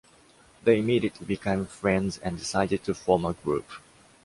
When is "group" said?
3.33-3.67